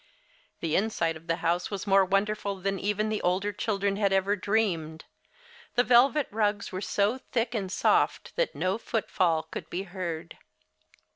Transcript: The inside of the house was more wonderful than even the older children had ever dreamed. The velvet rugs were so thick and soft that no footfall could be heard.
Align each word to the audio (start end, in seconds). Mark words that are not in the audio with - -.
The 0.61 0.75
inside 0.75 1.15
of 1.15 1.27
the 1.27 1.35
house 1.45 1.69
was 1.69 1.85
more 1.85 2.03
wonderful 2.03 2.55
than 2.55 2.79
even 2.79 3.09
the 3.09 3.21
older 3.21 3.53
children 3.53 3.97
had 3.97 4.11
ever 4.11 4.35
dreamed. 4.35 5.05
The 5.75 5.83
velvet 5.83 6.27
rugs 6.31 6.71
were 6.71 6.81
so 6.81 7.19
thick 7.19 7.53
and 7.53 7.71
soft 7.71 8.35
that 8.35 8.55
no 8.55 8.79
footfall 8.79 9.43
could 9.43 9.69
be 9.69 9.83
heard. 9.83 10.39